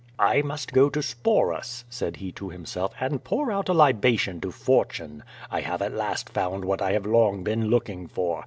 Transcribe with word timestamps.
"I 0.17 0.41
must 0.41 0.73
go 0.73 0.89
to 0.89 0.99
Sporus,'* 1.03 1.83
said 1.87 2.15
he 2.15 2.31
to 2.31 2.49
himself, 2.49 2.91
"and 2.99 3.23
pour 3.23 3.51
out 3.51 3.69
a 3.69 3.73
libation 3.75 4.41
to 4.41 4.49
Fortune. 4.49 5.21
I 5.51 5.61
have 5.61 5.83
at 5.83 5.93
last 5.93 6.29
found 6.29 6.65
what 6.65 6.81
I 6.81 6.93
have 6.93 7.05
long 7.05 7.43
been 7.43 7.69
looking 7.69 8.07
for. 8.07 8.39